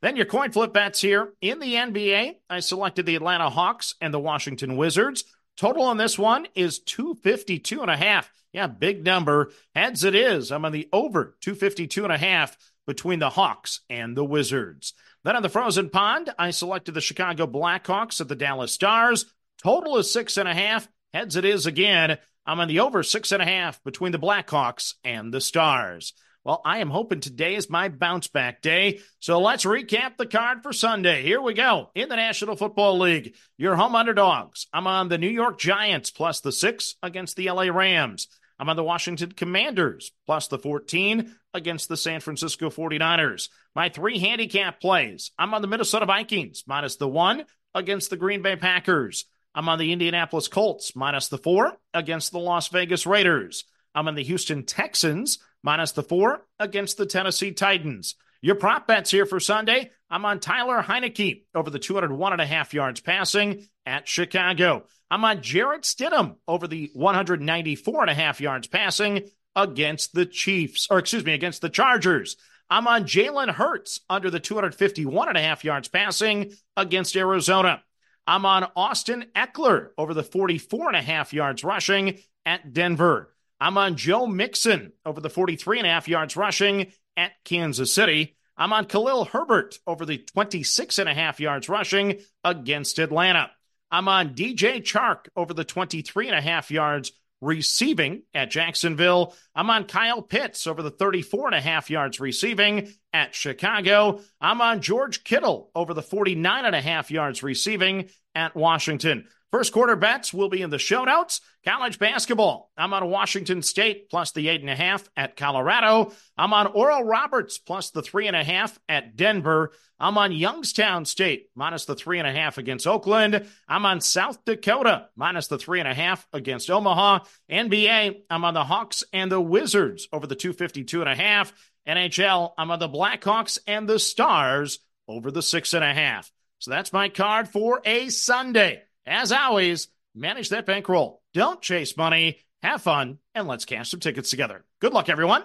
Then 0.00 0.16
your 0.16 0.24
coin 0.24 0.50
flip 0.50 0.72
bets 0.72 0.98
here. 1.02 1.34
In 1.42 1.58
the 1.58 1.74
NBA, 1.74 2.36
I 2.48 2.60
selected 2.60 3.04
the 3.04 3.16
Atlanta 3.16 3.50
Hawks 3.50 3.94
and 4.00 4.14
the 4.14 4.18
Washington 4.18 4.78
Wizards. 4.78 5.24
Total 5.58 5.82
on 5.82 5.98
this 5.98 6.18
one 6.18 6.46
is 6.54 6.78
252 6.78 7.82
and 7.82 7.90
a 7.90 7.98
half. 7.98 8.32
Yeah, 8.54 8.66
big 8.66 9.04
number. 9.04 9.50
Heads 9.74 10.04
it 10.04 10.14
is. 10.14 10.52
I'm 10.52 10.64
on 10.64 10.72
the 10.72 10.88
over 10.90 11.36
252 11.42 12.04
and 12.04 12.12
a 12.14 12.16
half 12.16 12.56
between 12.86 13.18
the 13.18 13.30
Hawks 13.30 13.80
and 13.88 14.16
the 14.16 14.24
Wizards. 14.24 14.94
Then 15.24 15.36
on 15.36 15.42
the 15.42 15.48
frozen 15.48 15.90
pond, 15.90 16.32
I 16.38 16.50
selected 16.50 16.92
the 16.92 17.00
Chicago 17.00 17.46
Blackhawks 17.46 18.20
at 18.20 18.28
the 18.28 18.34
Dallas 18.34 18.72
Stars. 18.72 19.26
Total 19.62 19.96
is 19.98 20.12
six 20.12 20.36
and 20.36 20.48
a 20.48 20.54
half. 20.54 20.88
Heads 21.12 21.36
it 21.36 21.44
is 21.44 21.66
again. 21.66 22.18
I'm 22.44 22.58
on 22.58 22.68
the 22.68 22.80
over 22.80 23.02
six 23.02 23.30
and 23.30 23.42
a 23.42 23.46
half 23.46 23.82
between 23.84 24.12
the 24.12 24.18
Blackhawks 24.18 24.94
and 25.04 25.32
the 25.32 25.40
Stars. 25.40 26.12
Well, 26.44 26.60
I 26.64 26.78
am 26.78 26.90
hoping 26.90 27.20
today 27.20 27.54
is 27.54 27.70
my 27.70 27.88
bounce 27.88 28.26
back 28.26 28.62
day. 28.62 29.00
So 29.20 29.40
let's 29.40 29.64
recap 29.64 30.16
the 30.16 30.26
card 30.26 30.64
for 30.64 30.72
Sunday. 30.72 31.22
Here 31.22 31.40
we 31.40 31.54
go. 31.54 31.90
In 31.94 32.08
the 32.08 32.16
National 32.16 32.56
Football 32.56 32.98
League, 32.98 33.36
your 33.58 33.76
home 33.76 33.94
underdogs. 33.94 34.66
I'm 34.72 34.88
on 34.88 35.08
the 35.08 35.18
New 35.18 35.28
York 35.28 35.60
Giants 35.60 36.10
plus 36.10 36.40
the 36.40 36.50
six 36.50 36.96
against 37.00 37.36
the 37.36 37.48
LA 37.48 37.64
Rams. 37.64 38.26
I'm 38.62 38.68
on 38.68 38.76
the 38.76 38.84
Washington 38.84 39.32
Commanders 39.32 40.12
plus 40.24 40.46
the 40.46 40.56
14 40.56 41.34
against 41.52 41.88
the 41.88 41.96
San 41.96 42.20
Francisco 42.20 42.70
49ers. 42.70 43.48
My 43.74 43.88
three 43.88 44.20
handicap 44.20 44.80
plays. 44.80 45.32
I'm 45.36 45.52
on 45.52 45.62
the 45.62 45.66
Minnesota 45.66 46.06
Vikings 46.06 46.62
minus 46.64 46.94
the 46.94 47.08
one 47.08 47.44
against 47.74 48.10
the 48.10 48.16
Green 48.16 48.40
Bay 48.40 48.54
Packers. 48.54 49.24
I'm 49.52 49.68
on 49.68 49.80
the 49.80 49.90
Indianapolis 49.92 50.46
Colts 50.46 50.94
minus 50.94 51.26
the 51.26 51.38
four 51.38 51.76
against 51.92 52.30
the 52.30 52.38
Las 52.38 52.68
Vegas 52.68 53.04
Raiders. 53.04 53.64
I'm 53.96 54.06
on 54.06 54.14
the 54.14 54.22
Houston 54.22 54.62
Texans 54.62 55.40
minus 55.64 55.90
the 55.90 56.04
four 56.04 56.46
against 56.60 56.98
the 56.98 57.06
Tennessee 57.06 57.50
Titans. 57.50 58.14
Your 58.44 58.56
prop 58.56 58.88
bets 58.88 59.12
here 59.12 59.24
for 59.24 59.38
Sunday. 59.38 59.92
I'm 60.10 60.24
on 60.24 60.40
Tyler 60.40 60.82
Heinicke 60.82 61.44
over 61.54 61.70
the 61.70 61.78
201 61.78 62.32
and 62.32 62.42
a 62.42 62.46
half 62.46 62.74
yards 62.74 63.00
passing 63.00 63.68
at 63.86 64.08
Chicago. 64.08 64.84
I'm 65.08 65.24
on 65.24 65.42
Jarrett 65.42 65.82
Stidham 65.82 66.34
over 66.48 66.66
the 66.66 66.90
194 66.92 68.00
and 68.00 68.10
a 68.10 68.14
half 68.14 68.40
yards 68.40 68.66
passing 68.66 69.28
against 69.54 70.12
the 70.12 70.26
Chiefs, 70.26 70.88
or 70.90 70.98
excuse 70.98 71.24
me, 71.24 71.34
against 71.34 71.62
the 71.62 71.68
Chargers. 71.68 72.36
I'm 72.68 72.88
on 72.88 73.04
Jalen 73.04 73.50
Hurts 73.50 74.00
under 74.10 74.28
the 74.28 74.40
251 74.40 75.28
and 75.28 75.38
a 75.38 75.42
half 75.42 75.62
yards 75.62 75.86
passing 75.86 76.52
against 76.76 77.14
Arizona. 77.14 77.80
I'm 78.26 78.44
on 78.44 78.66
Austin 78.74 79.26
Ekeler 79.36 79.90
over 79.96 80.14
the 80.14 80.24
44 80.24 80.88
and 80.88 80.96
a 80.96 81.02
half 81.02 81.32
yards 81.32 81.62
rushing 81.62 82.18
at 82.44 82.72
Denver. 82.72 83.32
I'm 83.62 83.78
on 83.78 83.96
Joe 83.96 84.26
Mixon 84.26 84.92
over 85.06 85.20
the 85.20 85.30
43 85.30 85.78
and 85.78 85.86
a 85.86 85.90
half 85.90 86.08
yards 86.08 86.36
rushing 86.36 86.90
at 87.16 87.30
Kansas 87.44 87.94
City. 87.94 88.34
I'm 88.56 88.72
on 88.72 88.86
Khalil 88.86 89.24
Herbert 89.24 89.78
over 89.86 90.04
the 90.04 90.18
26 90.18 90.98
and 90.98 91.08
a 91.08 91.14
half 91.14 91.38
yards 91.38 91.68
rushing 91.68 92.18
against 92.42 92.98
Atlanta. 92.98 93.52
I'm 93.88 94.08
on 94.08 94.34
DJ 94.34 94.82
Chark 94.82 95.28
over 95.36 95.54
the 95.54 95.62
23 95.62 96.26
and 96.26 96.36
a 96.36 96.40
half 96.40 96.72
yards 96.72 97.12
receiving 97.40 98.24
at 98.34 98.50
Jacksonville. 98.50 99.32
I'm 99.54 99.70
on 99.70 99.84
Kyle 99.84 100.22
Pitts 100.22 100.66
over 100.66 100.82
the 100.82 100.90
34 100.90 101.46
and 101.46 101.54
a 101.54 101.60
half 101.60 101.88
yards 101.88 102.18
receiving 102.18 102.92
at 103.12 103.32
Chicago. 103.32 104.22
I'm 104.40 104.60
on 104.60 104.82
George 104.82 105.22
Kittle 105.22 105.70
over 105.76 105.94
the 105.94 106.02
49 106.02 106.64
and 106.64 106.74
a 106.74 106.80
half 106.80 107.12
yards 107.12 107.44
receiving 107.44 108.08
at 108.34 108.56
Washington. 108.56 109.28
First 109.52 109.74
quarter 109.74 109.96
bets 109.96 110.32
will 110.32 110.48
be 110.48 110.62
in 110.62 110.70
the 110.70 110.78
show 110.78 111.04
notes. 111.04 111.42
College 111.62 111.98
basketball. 111.98 112.70
I'm 112.74 112.94
on 112.94 113.10
Washington 113.10 113.60
State 113.60 114.08
plus 114.08 114.32
the 114.32 114.48
eight 114.48 114.62
and 114.62 114.70
a 114.70 114.74
half 114.74 115.06
at 115.14 115.36
Colorado. 115.36 116.12
I'm 116.38 116.54
on 116.54 116.68
Oral 116.68 117.04
Roberts 117.04 117.58
plus 117.58 117.90
the 117.90 118.00
three 118.00 118.28
and 118.28 118.34
a 118.34 118.42
half 118.42 118.78
at 118.88 119.14
Denver. 119.14 119.72
I'm 120.00 120.16
on 120.16 120.32
Youngstown 120.32 121.04
State 121.04 121.50
minus 121.54 121.84
the 121.84 121.94
three 121.94 122.18
and 122.18 122.26
a 122.26 122.32
half 122.32 122.56
against 122.56 122.86
Oakland. 122.86 123.46
I'm 123.68 123.84
on 123.84 124.00
South 124.00 124.42
Dakota 124.46 125.08
minus 125.16 125.48
the 125.48 125.58
three 125.58 125.80
and 125.80 125.88
a 125.88 125.92
half 125.92 126.26
against 126.32 126.70
Omaha. 126.70 127.18
NBA, 127.50 128.22
I'm 128.30 128.46
on 128.46 128.54
the 128.54 128.64
Hawks 128.64 129.04
and 129.12 129.30
the 129.30 129.40
Wizards 129.40 130.08
over 130.14 130.26
the 130.26 130.34
252 130.34 131.02
and 131.02 131.10
a 131.10 131.14
half. 131.14 131.52
NHL, 131.86 132.52
I'm 132.56 132.70
on 132.70 132.78
the 132.78 132.88
Blackhawks 132.88 133.58
and 133.66 133.86
the 133.86 133.98
Stars 133.98 134.78
over 135.06 135.30
the 135.30 135.42
six 135.42 135.74
and 135.74 135.84
a 135.84 135.92
half. 135.92 136.32
So 136.58 136.70
that's 136.70 136.92
my 136.92 137.10
card 137.10 137.48
for 137.48 137.82
a 137.84 138.08
Sunday. 138.08 138.82
As 139.06 139.32
always, 139.32 139.88
manage 140.14 140.50
that 140.50 140.66
bankroll. 140.66 141.20
Don't 141.34 141.60
chase 141.60 141.96
money. 141.96 142.38
Have 142.62 142.82
fun, 142.82 143.18
and 143.34 143.48
let's 143.48 143.64
cash 143.64 143.90
some 143.90 143.98
tickets 143.98 144.30
together. 144.30 144.64
Good 144.80 144.92
luck, 144.92 145.08
everyone. 145.08 145.42